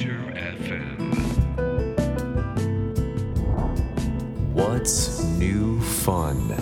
[0.00, 0.96] FM.
[4.54, 6.56] What's new fun?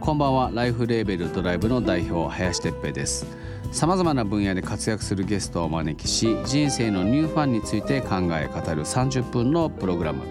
[0.00, 3.26] こんばんはライフレーベルドライブの代表林哲平です
[3.70, 10.24] さまざまな分野で活躍するゲストをお招きし人生のニューファンについて考え語る30分のプログラム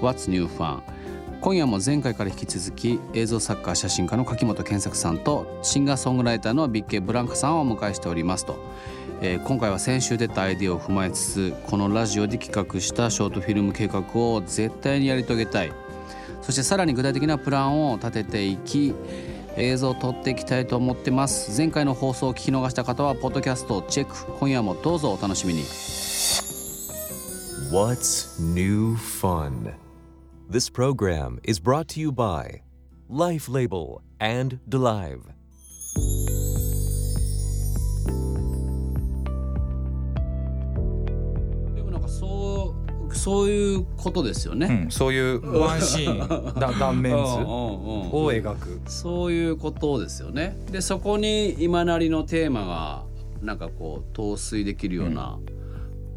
[0.00, 0.80] What's New Fun?
[1.42, 8.54] 今夜も前回から引き続き映像作家写真家の柿本健作さんとシンガーソングライターのビッケブランカさんをお迎えしておりますと、
[9.20, 15.72] えー今回は先週出たアイデアを踏まえつつこのラジオで企画したショートフィルム計画を絶対にやり遂げたい。
[16.42, 18.94] そしてさらに具体的なプランを立てていき
[19.56, 21.56] 映像を撮っていきたいと思ってます。
[21.58, 24.32] 前回の放送を聞き逃した方はポッドキャストをチェック。
[24.38, 25.64] 今夜もどうぞお楽しみに。
[27.72, 29.72] What's new fun?
[30.52, 32.60] This program is brought to you by
[33.08, 35.22] Life Label and Delive.
[41.74, 42.74] でもなんかそ
[43.08, 47.46] うそういうことですようね、ん、そういうワンシーンだ断面図うんうんうん
[48.12, 48.78] を描く。
[48.90, 50.54] そういうことですよね。
[50.70, 53.04] でそこに今なりのテーマが
[53.40, 55.38] なんかこう陶酔できるような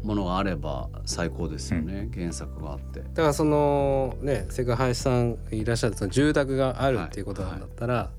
[0.06, 3.00] ものがあれば最高ですよね、原作があって。
[3.00, 8.10] だからそのね世界林さんいらっしゃるその住宅があるっていうことなんだったら、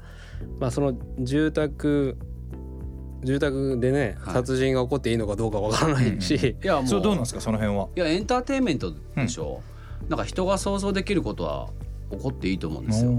[0.59, 2.17] まあその住宅
[3.23, 4.33] 住宅でね、はい。
[4.35, 7.01] 殺人が起こっていいのかどうかわからないし、いやもう。
[7.01, 7.87] どうなんですかその辺は？
[7.95, 9.61] いやエンターテインメントでしょ、
[10.09, 11.69] なんか人が想像できることは
[12.11, 13.11] 起こっていいと思うんですよ、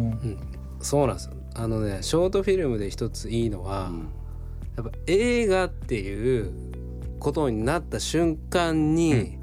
[0.80, 1.32] そうなんですよ。
[1.54, 4.08] あのねショートフィルムで一ついいのは、うん。
[4.76, 6.52] やっぱ映画っていう
[7.18, 9.38] ことになった瞬間に、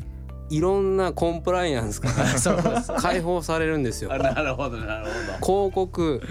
[0.49, 4.13] いろんなコンプライアンスから 解放されるんですよ。
[4.13, 4.17] あ。
[4.17, 5.05] なるほどなる
[5.41, 6.21] ほ広告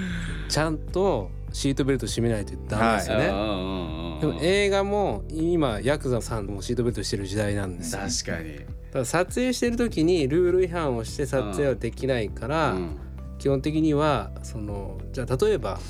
[0.48, 3.28] ちゃんとシートベルト締めないとダメですよね。
[3.28, 4.20] どうんうんうんうん。
[4.20, 8.02] でも映画も今ヤクザさんもシートベルトしてる時代なんですよ。
[8.02, 8.60] 確かに、
[8.92, 12.96] だ撮影してる時にルール違反をして撮影はできないから、うん。
[13.38, 15.80] 基本的にはそのじゃあ例えば、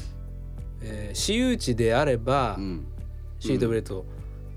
[0.83, 2.87] えー私有地であればうん。
[3.39, 4.07] シートベルト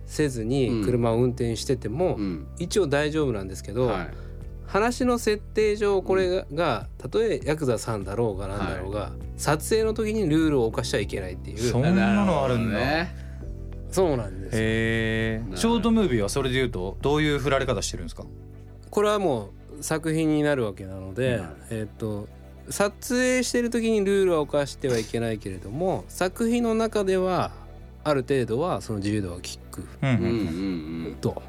[0.07, 0.83] せずにうん。
[0.85, 2.47] 車を運転してても、うん。
[2.57, 4.09] 一応大丈夫なんですけど、はい。
[4.65, 11.57] 話の設定上これが,、がたとえヤクザさんだろうがなんだろうが、撮影の時にルールを犯しちゃいけないっていう。
[11.59, 12.77] そんなのあるんだ。
[12.79, 13.15] ね
[13.89, 14.55] そうなんです。
[14.55, 18.25] よへえショートムービーはそれで言うとどういう振られ方してるんですか？
[18.89, 22.27] これはもう作品になるわけなので、はいえっ、と
[22.69, 27.51] 撮影してる時にルールは犯してはいけないけれども作品の中では
[28.03, 30.09] ある程度はその自由度はキックうん。
[30.09, 31.17] うんうんうん。
[31.21, 31.41] と。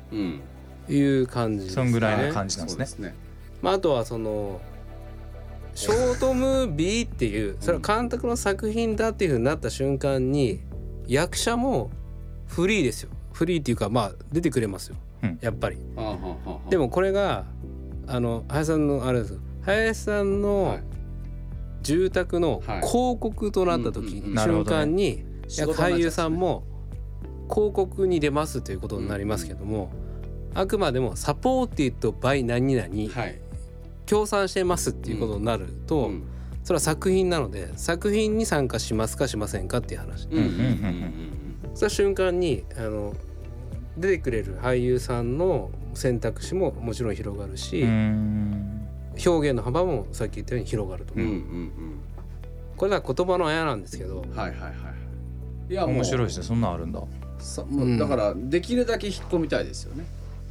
[0.89, 1.83] いう感じです、ね。
[1.83, 3.15] そんぐらいな感じなんですね。
[3.61, 4.61] まあ、あとはその
[5.75, 10.61] ショートムービーっていうそれは監督の作品だっていうふうになった瞬間に
[11.07, 11.91] 役者も
[12.47, 13.11] フリーですよ。
[13.33, 15.39] フリーっていうかまあ出てくれますよ、うん。
[15.41, 15.79] やっぱり。
[16.71, 17.45] でもこれが
[18.07, 19.33] あの林さんのあれです。
[19.35, 20.99] よ林さんはのい。
[21.83, 22.81] 住宅のはい。
[22.81, 26.65] 広告となった時、瞬間に、俳優さんも
[27.49, 29.91] 広告に出ますということになりますけども、
[30.55, 33.41] あくまでもサポーティッドバイ何々、はい。
[34.07, 36.29] 協賛してますっていうことになると、うん
[36.65, 41.15] それは作品なので作品に参加しますかしませんかっていう話、うんうんうん
[41.75, 43.15] その瞬間にあの
[43.97, 48.87] 出てくれる俳優さんの選択肢ももちろん広がるし、うん。
[49.27, 51.19] 表現の幅もさっき言ったように広がると、う。
[51.19, 52.01] んうんうん。
[52.77, 55.73] これは言葉のあやなんですけど、うんはいはいはい。
[55.73, 56.45] いや面白いですね。
[56.45, 57.03] そんなんあるんだ
[57.39, 60.05] さもうだからできるだけ引っ込みたいですよね。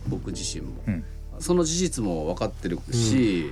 [0.08, 1.04] 僕自身も、うん。
[1.40, 3.52] その事実も分かってるし、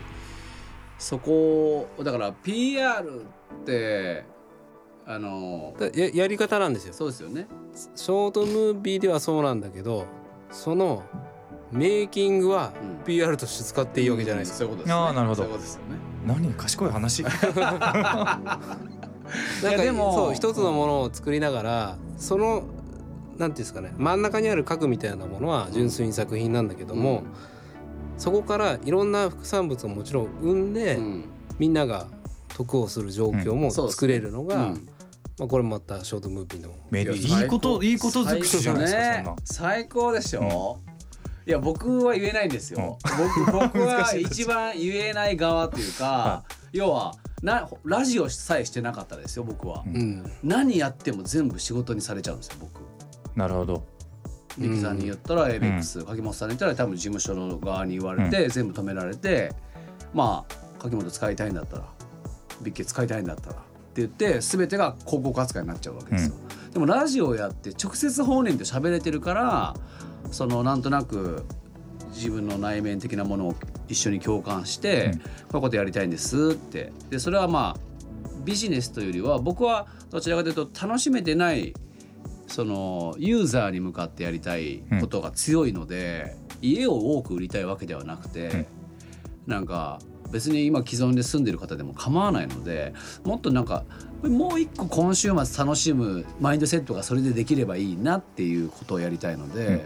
[0.98, 3.22] そこをだから PR
[3.62, 4.26] って
[5.06, 6.94] あのだややり方なんですよ。
[6.94, 7.48] そうですよね。
[7.74, 10.06] ショートムービーではそうなんだけど
[10.52, 11.04] その
[11.72, 13.06] メイキングはうん。
[13.06, 15.00] PR として使っていいわけじゃないですか、そういうことですね。
[15.00, 15.44] あーなるほど。
[15.44, 15.98] そういうことですよね。
[16.26, 16.54] 何？
[16.56, 17.24] 賢い話？
[19.64, 22.64] なんかでもそう一つのものを作りながらその
[23.38, 27.24] なんていうんですかね真ん中にある核みたいなものは純粋に作品なんだけども、
[28.18, 31.26] そこからいろんな副産物をもちろん生んで、うん。
[31.60, 32.08] みんなが
[32.56, 34.90] 得をする状況も作れるのが、うん。
[35.38, 39.36] まあ、これまたショートムービーのメディいやいいこといいこと尽くしじゃないですかね。
[39.44, 40.80] 最高でしょ、
[41.46, 50.32] いや僕は言えないんですよ、僕 僕は一番言えない側っていうか、要はなラジオさえしてなかったですよ僕は、うんうん。
[50.42, 52.85] 何やっても全部仕事にされちゃうんですよ僕
[53.36, 53.84] なるほど。
[54.58, 56.50] ミキさんに言ったら ABEX、柿本さん。
[56.50, 59.54] に言ったら多分事務所の側に言われて、全部止められて
[60.14, 61.84] まあ柿本使いたいんだったら
[62.62, 63.64] ビッケ使いたいんだったらって
[63.96, 66.36] 言って全てが広告扱いになっちゃうわけですよ。
[66.72, 69.76] でもラジオやって直接本人と喋れてるから
[70.32, 71.46] そのなんとなく
[72.14, 73.56] 自分の内面的なものを
[73.90, 75.20] 一緒に共感して、うん。
[75.20, 76.94] こういうことやりたいんですって。
[77.10, 77.80] でそれはまあ
[78.46, 81.74] ビジネスというよりは僕はどちらかというと楽しめてない
[82.48, 88.68] そのユーザーに向かってやりたいことが強いので、家を多く売りたいわけではなくて、
[89.48, 90.00] なんか
[90.32, 92.94] 別に今既存で住んでる方でも構わないので
[93.24, 93.86] もっとなんか
[94.24, 99.86] もう一個今週末楽しむマインドセットがそれでできればいいなっていうことをやりたいので、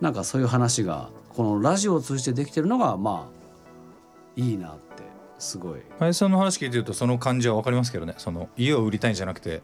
[0.00, 5.02] なんかそういう話がこのラジオを通じてできてるのがまあいいなって
[5.38, 5.80] すごい。
[5.98, 8.14] 林さんの話聞いてるとその感じは分かりますけどね。
[8.18, 9.62] その家を売りたいんじゃなくて。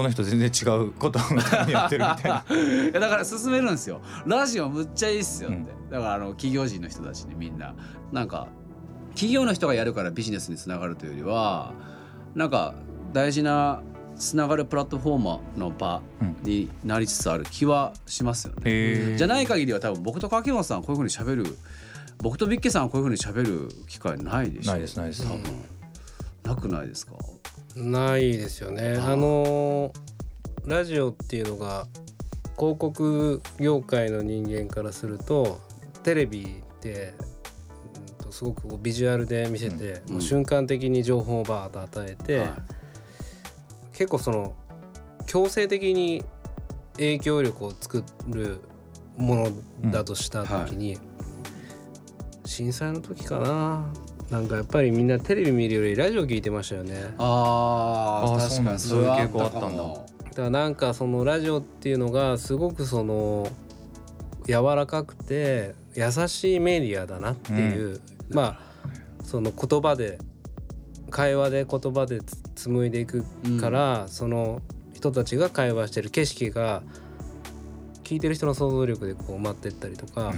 [0.00, 1.22] この人全然違うことを
[1.70, 2.44] やってるみたいな。
[2.90, 4.00] いやだから勧めるんですよ。
[4.26, 5.66] ラジオむっちゃいいっすよって、うん。
[5.90, 7.74] だからあの企業人の人たちにみんな。
[8.12, 8.48] なんか
[9.10, 11.74] 企業の人がやるからビジネスにつながるというよりは
[12.34, 12.74] なんか
[13.12, 13.82] 大事な
[14.16, 16.00] つながるプラットフォーマーの場
[16.42, 21.56] になりつつある気はしますよね、へじゃない限りは多分僕と柿本さんはこういうふうに喋る
[22.18, 24.72] 僕とビッケさんはこういうふうに喋る機会ないでしょ。
[24.72, 25.24] ないですないです。
[25.26, 25.42] 多分。
[26.42, 27.14] なくないですか？
[27.76, 28.96] ないですよね。
[28.98, 30.10] あのー
[30.66, 31.86] ラジオっていうのが
[32.58, 35.60] 広告業界の人間からすると
[36.02, 37.14] テレビって
[38.18, 40.12] うんとすごくビジュアルで見せて、うん。
[40.14, 42.52] もう瞬間的に情報をバーッと与えて、はい。
[43.92, 44.54] 結構その
[45.26, 46.22] 強制的に
[46.94, 48.60] 影響力を作る
[49.16, 50.98] ものだとした時に、
[52.44, 53.92] 震災の時かな
[54.30, 57.12] なんかやっぱりみんなテレビ見るよりラジオ聞いてましたよね。
[57.18, 58.78] あーあー確かに。
[58.78, 59.82] そういう傾向あったんだ。
[59.82, 63.48] だからなんかそのラジオっていうのがすごくその
[64.46, 68.00] 柔らかくて優しいメディアだなっていう、
[68.30, 68.60] まあ
[69.24, 70.18] その言葉で
[71.10, 73.24] 会話で言葉でつ紡いでいく
[73.60, 74.62] から、その
[74.94, 76.82] 人たちが会話してる景色が
[78.04, 80.36] 聞いてる人の想像力でこう埋まってったりとか、はい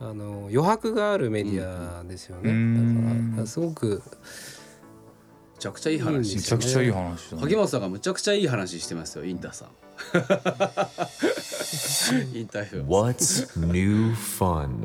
[0.00, 4.02] あの余白があるメディアですよね、うんだからすごく
[5.56, 7.42] めちゃくちゃいい話いいんめちゃくちゃいい話だね。
[7.42, 9.68] 萩本さんがむちゃくちゃいい話してますよインターさん。
[12.32, 14.84] インターフェ What's new fun?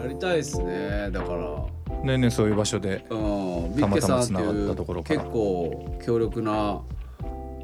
[0.00, 1.66] やりたいですねだから。
[2.04, 3.76] ねえねえそういう場所でうん。
[3.78, 5.20] たまたまつながったうところから。
[5.20, 6.80] 結構強力な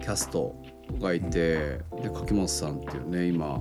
[0.03, 0.55] キャスト
[0.99, 3.61] がいて、で柿本さんっていうね今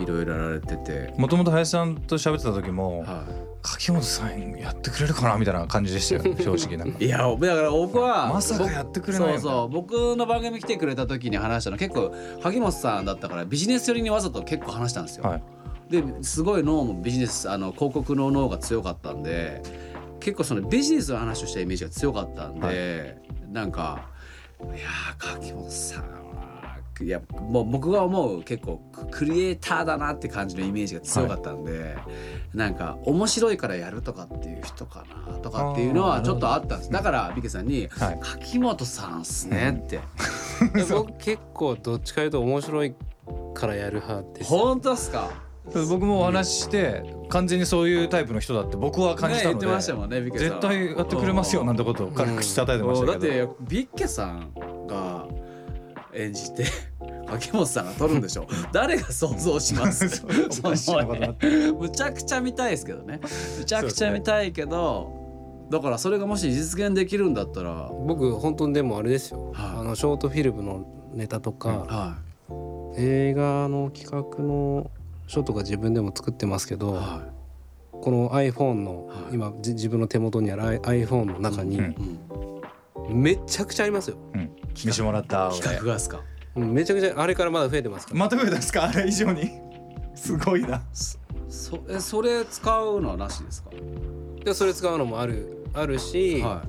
[0.00, 3.24] いろいろやられてて、もともと林さんと喋ってた時もは
[3.62, 6.84] 柿本さんやってくれるかなみたいな感じでしたよ 正直な。
[6.84, 15.24] んかい、いやだから僕はまさかやってくれないよそうそう僕の番組来てくれた時に話したの結構萩本さんだったからビジネス寄りにわざと結構話したんですよ。
[15.24, 15.42] はい。
[15.90, 19.62] ですごい脳もビジネスあの広告の脳が強かったんで
[20.18, 23.18] 結構そのビジネスの話をしたイメージが強かったんで、
[23.50, 24.08] なんか
[24.60, 26.23] いやー柿本さんは
[27.00, 31.96] いやもう僕が思う結構ククリエイターだなって感じのイメージが強かったんで、
[32.54, 36.90] なんか面白いからやるとかっていう人かなとかっていうのはちょっとあったんです。
[36.92, 40.00] だからビケさんにはい「柿本さんっすね」って。
[40.74, 42.94] で僕結構どっちかいうと面白い
[43.54, 44.50] からやる派「です。
[44.50, 45.30] 本当っすか?」
[45.88, 54.52] 僕もお話しして完全にそういうタイプの人だって僕は感じたので、ね絶対やってくれますよなんてことを軽く口叩いてましただっけど、てビッケさん
[54.86, 55.23] が
[56.14, 56.64] 演じて
[57.26, 60.24] 柿本さんが撮るんでしょ 誰が想像します？
[60.26, 63.20] むちゃくちゃ見たいですけどね。
[63.58, 67.90] むちゃくちゃ見たいけど、だからそれがもし実現できるんだったら。
[68.06, 69.80] 僕本当にでもあれですよ、はい。
[69.80, 72.16] あのショートフィルムのネタとか、は
[72.96, 74.90] 映画の企画の
[75.26, 76.92] 書とか自分でも作ってますけど、い。
[76.94, 77.22] は
[77.92, 79.34] この iPhone の、はい。
[79.34, 81.80] 今じ自分の手元にある iPhone の中に
[83.08, 86.20] めちゃくちゃありますよ、うん、見してもらった企画俺がですか。
[86.56, 88.84] うんめちゃくちゃあれからまだ増えてますから、また増えたんですか？
[88.88, 89.50] あれ以上に。
[90.14, 90.82] すごいな。
[91.48, 93.70] そえそれ使うのはなしですか？
[94.44, 96.62] でそれ使うのもあるあるし、は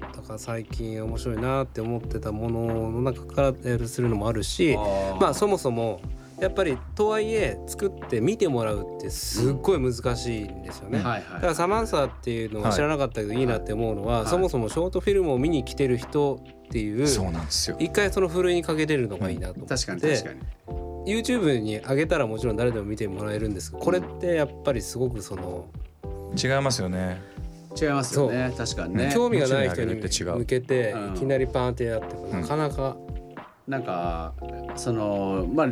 [0.00, 5.20] だから最近面白いなって思ってたものの中からやるするのもあるいしー。
[5.20, 6.00] まあそもそも
[6.40, 11.00] やっぱりとはいえ作って見てもらうってすっごい難しいんですよね。
[11.00, 14.26] はいだからサマンサっていうのが知らなかったけどいいなって思うのは、はい。
[14.28, 17.76] そもそもショートフィルムを見に来てる人っていうそうなんですよ。
[17.80, 20.40] 一回そのふるいにかけれるのがいいなと思って、確かに確かに。
[21.06, 25.66] YouTube に上げたらもちろん誰でも見てもらえるんですけどこれってやっぱりすごくその
[26.36, 27.20] 違いますよね。
[27.80, 28.52] 違いますよね。
[28.56, 29.10] 確かにね。
[29.14, 31.16] 興味がない人に向けてうん。
[31.16, 32.96] いきなりパーンってやってもなかなか、
[33.66, 34.34] なんか
[34.76, 35.66] そのまあ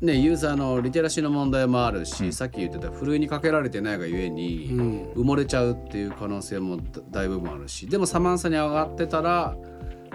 [0.00, 5.02] ねユーザーのリテラシーの問題もあるし、さっき言ってたふるいにかけられてないがゆえに、うん。
[5.14, 9.56] 埋もれちゃうっていう可能性もだ大部分あるしでもサマンサに上がってたら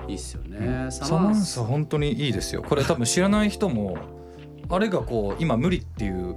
[0.07, 2.63] いいっすよね、サマンサ本当にいいですよ。
[2.63, 3.97] これ多分知らない人も
[4.69, 6.35] あれがこう今無理っていう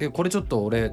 [0.00, 0.92] えこれちょっと俺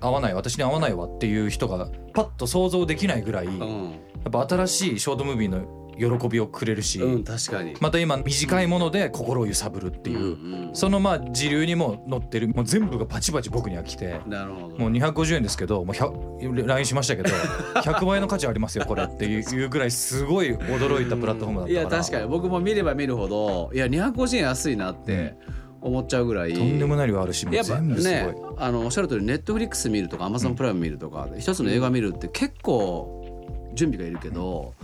[0.00, 7.74] 合わない私に合わないわっていう人がパッと想像できないぐらい、やうん、っぱ新しいショートムービーの喜びをくれるし、うん、確かに。
[7.80, 14.20] また今短いもので心を揺さぶるっていう、うんうんそのまあ時流にも乗ってるもう全部がパチパチ僕には来て。
[14.26, 14.76] なるほど。
[14.76, 17.30] もう250円ですけどもう100 LINE しましたけど
[17.80, 21.88] 100倍の価値ありますよこれっていうぐらいすごい驚いたプラットフォームだったから。
[21.88, 22.28] いや確かに。
[22.28, 25.36] 僕も見れば見るほどいや250円安いなって
[25.84, 34.74] 思っちゃうぐらい、とんでもない量あるしやっぱ全部すごい、ねあのおっしゃる通りネットフリックス見るとかアマゾンプライム見るとか、一つの映画見るって結構準備がいるけど、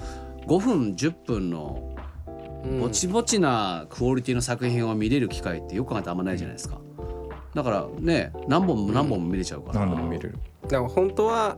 [0.51, 1.95] 5分10分の
[2.65, 2.81] うん。
[2.81, 6.81] ぼちぼちなクオリティの作品を見れる機会ってよく考えたらあんまないじゃないですか。
[7.55, 10.39] だからね何本も何本も見れちゃうから、何度も見れる。
[10.65, 11.57] だから本当は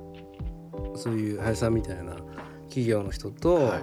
[0.95, 2.13] そういう林さんみたいな
[2.69, 3.83] 企業の人と、は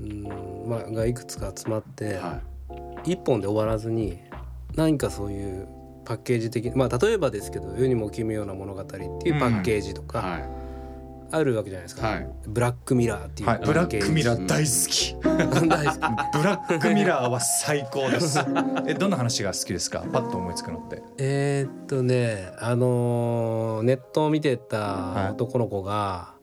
[0.00, 2.12] うんまあ、がいくつか集まって、い。
[2.14, 2.40] は
[3.04, 4.18] 一本で終わらずに
[4.74, 5.68] 何かそういう
[6.04, 10.57] パッケージ的まあ例えばですけど「世にも奇妙な物語」っていうパッケージとかいはい
[11.30, 12.28] あるわけじゃないですか、はい。
[12.46, 15.14] ブラックミラーっていうはい、ブラックミラうんー大好き、
[16.38, 18.38] ブラックミラーは最高です。
[18.86, 20.04] えどんな話が好きですか？
[20.12, 21.02] パッと思いつくのって。
[21.18, 26.34] えーっとねあのーネットを見てた男の子が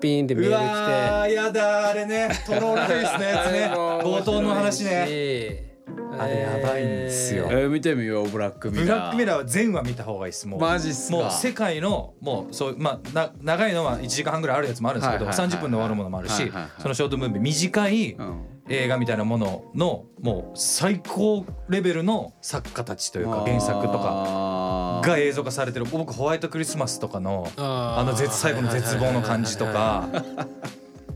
[0.00, 2.28] ピーンってメール来て、ーやだあれね。
[2.46, 3.70] トロールフェイスのやつね。
[4.02, 5.71] 冒頭の話ねね
[6.18, 7.48] あれやばいんですよ。
[7.50, 8.86] えー見てみようブラックミラー。
[8.86, 10.60] ブラックミラーは全話見た方がいいですもう。
[10.60, 11.16] マジっすか？
[11.16, 15.58] もう世界のもうそうまあな長いのは1時間半ぐらいあるやつもあるんですけど、はいはいはいはい。
[15.58, 16.70] 30分で終わるものもあるし、はいはいはい。
[16.82, 18.46] そのショートムービー短いうん。
[18.68, 30.06] 映画みたいなもののもう最高レベルの作家たちというか原作とかかが映像化されてる僕ホワイトクリスマスとかのあの絶最後の絶望の感じとか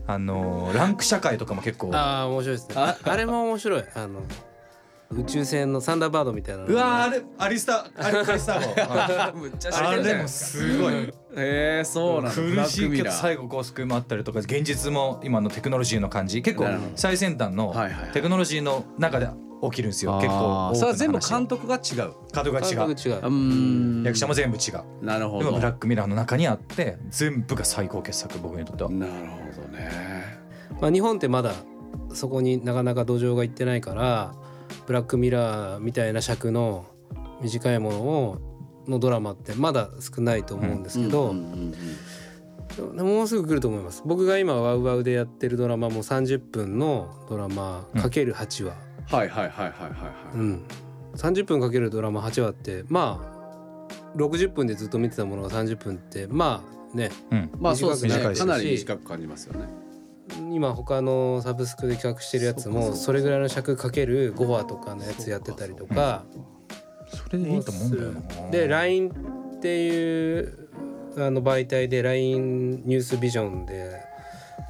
[0.07, 2.75] あのランク社会とかも結構ああ面白いですね。
[2.77, 3.83] ああれも面白い。
[3.95, 4.19] あの
[5.11, 6.67] 宇宙船のサンダーバードみたいなの。
[6.67, 10.93] うわーあれアリスタアリカリスター号 むっちゃあれもすごい。
[10.93, 12.63] へえそうなんだ。
[12.63, 16.41] 苦しいけど最後こう救いもあったりとか現実も今のテクノロジーの感じ。
[16.41, 16.91] 結構なるほど。
[16.95, 18.11] 最先端のはいはいはい。
[18.11, 19.29] テクノロジーの中で
[19.63, 20.15] 起きるんですよ。
[20.17, 22.11] 結構あーそれは全部監督督が違う？
[22.33, 22.77] 監督が違う。
[22.77, 22.85] 違う。
[22.85, 23.29] うー
[24.01, 24.03] ん。
[24.03, 25.05] 役者も全部違う。
[25.05, 25.45] なるほど。
[25.45, 28.89] でもブラックミラーの中にあって全部が最高傑作僕にとっては。
[28.89, 29.11] なる
[29.55, 29.89] ほどね。
[30.81, 31.53] まあ、日本ってまだ
[32.13, 34.35] そこになかなか土壌がいってないから
[34.87, 36.85] ブラックミラーみたいな尺の
[37.41, 38.37] 短いものを
[38.87, 41.73] のドラマってまだ少ないと思うんですけど、うんうん
[42.93, 44.03] もうすぐ来ると思います。
[44.05, 48.75] 僕が今ワウワウでやってるドラマも30分のドラマかける8話、
[49.07, 50.63] はいはいはいはいはいはいうん、
[51.15, 53.19] 30分かけるドラマ8話ってま
[53.89, 56.61] あ60分でずっと見てたものが30分ってま
[56.93, 57.49] あねうん。
[57.59, 58.09] まあそうですね。
[58.09, 58.45] 短いですし。
[58.45, 59.65] かなり短く感じますよね
[60.51, 66.25] 今他のサブスクで企画してるやつもそれぐらいの尺かける5話とかのやつやってたりとか。
[67.07, 68.51] それでいいと思うんだよな。
[68.51, 69.09] で LINE
[69.57, 70.69] っていう
[71.17, 74.01] あの媒体で LINE ニュースビジョンで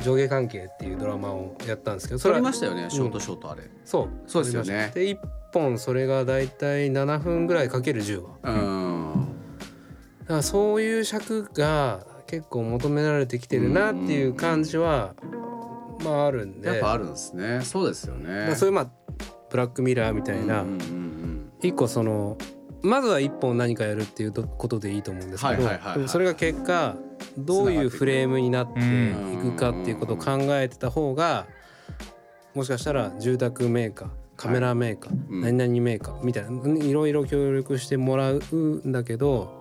[0.04, 3.64] 上下関係っていうドラマをやったんですけど撮りはましたよねショートショートあれ。
[3.84, 4.10] そう。
[4.28, 4.92] そうですよね。
[4.94, 5.18] で1
[5.52, 8.30] 本それがだいたい7分ぐらいかける10話。
[8.44, 9.28] うん。
[10.22, 15.16] だからそういう尺が結構求められてきてるなっていう感じは
[16.04, 16.68] まああるんで。
[16.68, 17.62] やっぱあるんですね。
[17.64, 18.48] そうですよね。
[18.48, 18.90] らそういうまあ
[19.50, 20.66] ブラックミラーみたいな。
[21.62, 22.38] 一個その
[22.84, 26.96] まずは一本何かやるっていうことでいいと思うんですけどそれが結果
[27.38, 29.56] どういうフレームになっていく。
[29.56, 31.48] かっていうことを考えてた方が
[32.54, 35.42] もしかしたら住宅メーカーカメラメーカー、うん。
[35.42, 39.57] 何々メーカーみたいないろいろ協力してもらうんだけど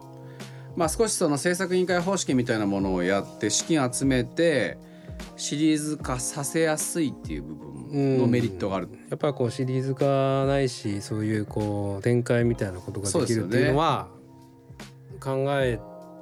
[0.76, 4.78] まあ少しその制作委員会方式みたいなものをやって資金集めて
[5.36, 14.08] シリーズ化させやすいっていう部分のメリットがある、やっぱこうシリーズ化ないしそういうこう展開みたいなことができるっていうのは
[15.20, 15.80] 考え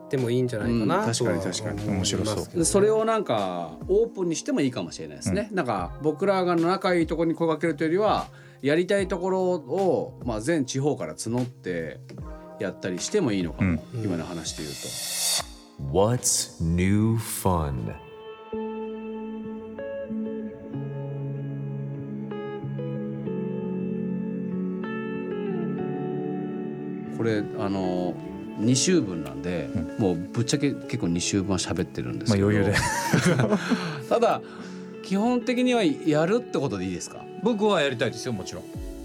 [0.09, 1.13] てもいいんじゃないかなうん。
[1.13, 1.83] 確かに確かに。
[1.83, 2.47] 思いますけどね。
[2.55, 8.29] でそれをなんかオープンにしてもいいかもしれないですね、なんか僕らが仲いいところに声かけるというよりは
[8.63, 12.01] やりたいところを、まあ、全地方から募って
[12.61, 14.89] やったりしてもいいのかも、今の話で言うと。
[15.93, 17.95] What's new fun?
[27.17, 28.15] これあの
[28.61, 29.69] 2週分なんで、
[29.99, 32.79] もうぶっちゃけ結構2週分は喋ってるんですけど、まあ余裕で。
[34.09, 34.43] ただ
[35.03, 37.25] 基本的にはやるってことでいいですか？
[37.43, 38.65] 僕はやりたいですよもちろん。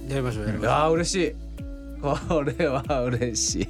[0.09, 0.71] やりましょうやりましょう。
[0.71, 1.35] いやー嬉しい
[2.01, 3.67] これは嬉しい。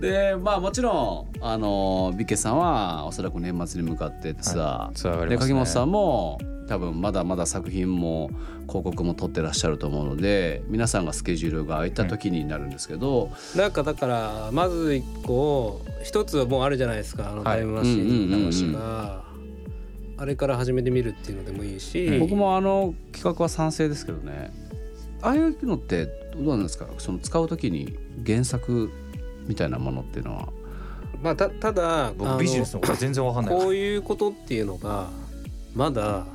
[0.00, 5.48] でまあもちろんあのビケさんはおそらく年末に向かってツアー、ツアーがありますね。
[5.48, 8.30] で柿本さんも多分まだまだ作品も
[8.68, 17.56] 広告も撮ってらっしゃると思うので皆さんがスケジュールが空いた時になるんですけど、なんかだからまず一個一つはもうあるじゃないですかあのはい。
[17.56, 19.24] タイムマシーンの話うんうんが。
[20.16, 22.18] あれから始めてみるっていうのでもいいし。
[22.20, 24.52] 僕もあの企画は賛成ですけどね
[25.22, 26.86] ああいうのってどうなんですか？
[26.98, 28.90] その使う時に原作
[29.46, 30.48] みたいなものっていうのは。
[31.22, 33.54] まあたただ僕ビジネスのことは全然わかんない。
[33.54, 35.08] こういうことっていうのが
[35.74, 36.26] まだ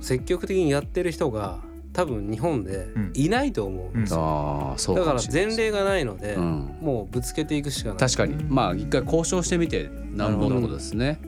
[0.00, 1.60] 積極的にやってる人が
[1.94, 6.76] 多分日本でいないと思うんですよ、ああそうだから前例がないので、うん。
[6.82, 7.98] もうぶつけていくしかない。
[7.98, 8.34] 確かに。
[8.44, 10.56] まあ一回交渉してみてなるほど。
[10.56, 11.20] のことですね。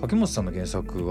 [0.00, 1.04] 柿本さんの原作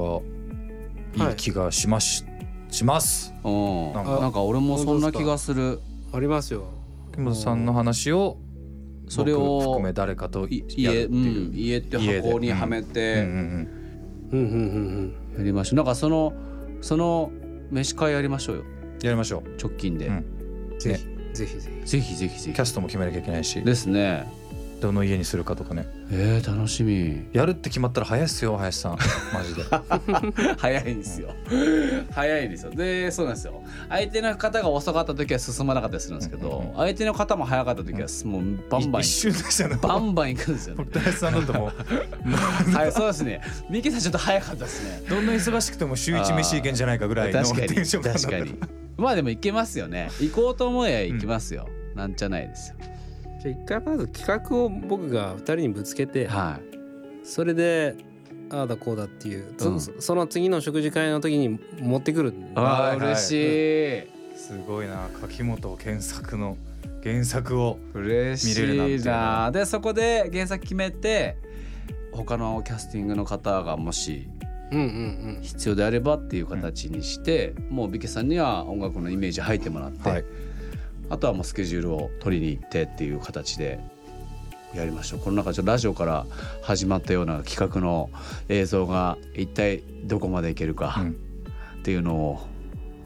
[1.15, 2.25] がいい気がします、
[2.69, 3.33] します。
[3.43, 4.19] うんなんか。
[4.19, 5.79] なんか俺もそんな気がする。
[6.13, 6.65] ありますよ。
[7.11, 8.37] 柿本さんの話を
[9.07, 11.11] それを僕含め誰かと家、っていう。
[11.11, 13.69] うん、家って箱にはめうんうんてうん。
[14.31, 15.77] うんうんやりましょう。
[15.77, 16.33] なんかその
[16.81, 17.31] その
[17.71, 18.63] 飯会やりましょうよ。
[19.03, 20.09] やりましょ直近で、
[20.79, 21.87] ぜひ、ぜひぜひ。
[21.87, 23.59] ぜひぜひキャストも決めなきゃいけないし。
[23.59, 24.27] ひですね。
[24.79, 27.27] どの家にするかとかねえー、楽しみ。
[27.33, 28.97] やるって決まったら早いっすよ林さん
[29.33, 29.63] マジで
[30.57, 31.33] 早いんですよ。
[32.11, 32.71] 早いんですよ。
[32.71, 33.61] で、そうなんですよ。
[33.89, 40.85] 相手の方が遅かった時は進まなかったりするんですけど、うんうん相手の方も早かった時はもうバンバン一瞬でしたねバンバン行くんですよね。
[40.93, 43.41] 林さんだともう はい、そうですね。
[43.69, 45.01] ミキさんちょっと早かったですね。
[45.09, 48.55] どんな忙しくても週一飯行けんじゃないかぐらいの確かにテンシ確かに。
[48.97, 50.09] まあでも行けますよね。
[50.19, 51.67] 行こうと思えば行きますよ。
[51.95, 52.75] なんちゃないですよ。
[53.39, 56.59] じゃあ一回まず企画を僕が二人にぶつけて、は
[57.23, 57.95] それで
[58.49, 59.79] ああだこうだっていう、そうん。
[59.81, 62.29] その次の食事会の時に持ってくる。
[62.29, 62.33] い。
[62.55, 63.07] ああはいはい。
[63.07, 64.37] 嬉しい。
[64.37, 66.57] すごいな柿本健作の
[67.03, 68.93] 原作を嬉見れるなんて。
[68.93, 69.51] いうしいのはな。
[69.51, 71.37] でそこで原作決めて、
[72.13, 74.29] 他のキャスティングの方がもし
[74.71, 75.39] うんうん。
[75.41, 80.25] 必要であればっていう形にして、もうビケさんには音楽のイメージ入ってもらって、はい
[81.09, 83.79] あとはもうスケジュールを取りに行ってっていう形で
[84.73, 86.25] やりましょうこの中ちょっとラジオから
[86.61, 88.09] 始まったような企画の
[88.49, 91.15] 映像が一体どこまでいけるかうん。
[91.79, 92.47] っていうのを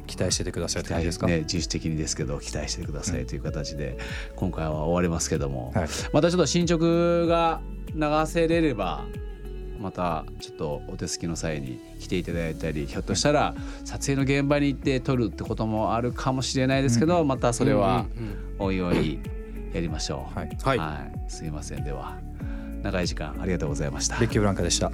[0.08, 3.98] 期待しててくださいって感じですか、ね自主的にですけど期待してくださいという形で
[4.36, 5.88] 今回は終わりますけども、はい。
[6.12, 7.62] またちょっと進捗が
[7.94, 9.06] 流せれれば
[9.82, 18.06] またちょっとお手すきの際に来ていただいたりひょっとしたら撮影の現場に行って撮るってこともあるかもしれないですけど、またそれは
[18.60, 19.20] おいおい
[19.74, 20.40] やりましょう。
[20.40, 20.58] はい。
[20.80, 21.30] はい。
[21.30, 21.84] すいません。
[21.84, 22.18] では
[22.84, 24.20] 長い時間ありがとうございました。
[24.20, 24.92] ベッキーブランカでした。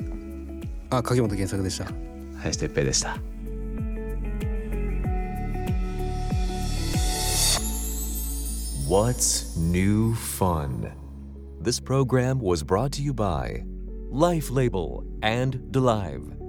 [0.90, 1.86] あ柿本原作でした。
[2.38, 3.18] 林哲平でした。
[8.88, 10.90] What's New Fun?
[11.62, 13.66] This program was brought to you by
[14.10, 16.47] Life Label and DeLive.